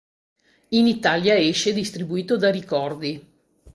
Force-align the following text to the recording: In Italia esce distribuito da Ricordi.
In 0.69 0.87
Italia 0.87 1.35
esce 1.35 1.73
distribuito 1.73 2.35
da 2.35 2.49
Ricordi. 2.49 3.23